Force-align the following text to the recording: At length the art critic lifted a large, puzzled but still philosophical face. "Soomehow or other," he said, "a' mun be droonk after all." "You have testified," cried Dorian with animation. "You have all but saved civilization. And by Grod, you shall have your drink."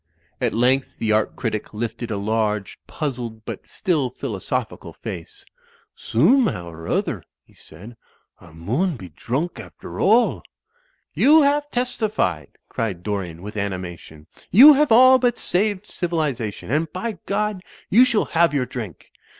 At 0.41 0.55
length 0.55 0.97
the 0.97 1.11
art 1.11 1.35
critic 1.35 1.75
lifted 1.75 2.09
a 2.09 2.17
large, 2.17 2.79
puzzled 2.87 3.45
but 3.45 3.67
still 3.67 4.09
philosophical 4.09 4.93
face. 4.93 5.45
"Soomehow 5.95 6.71
or 6.71 6.87
other," 6.87 7.23
he 7.45 7.53
said, 7.53 7.95
"a' 8.39 8.51
mun 8.51 8.95
be 8.95 9.09
droonk 9.11 9.59
after 9.59 9.99
all." 9.99 10.41
"You 11.13 11.43
have 11.43 11.69
testified," 11.69 12.57
cried 12.67 13.03
Dorian 13.03 13.43
with 13.43 13.55
animation. 13.55 14.25
"You 14.49 14.73
have 14.73 14.91
all 14.91 15.19
but 15.19 15.37
saved 15.37 15.85
civilization. 15.85 16.71
And 16.71 16.91
by 16.91 17.19
Grod, 17.27 17.61
you 17.91 18.03
shall 18.03 18.25
have 18.25 18.55
your 18.55 18.65
drink." 18.65 19.11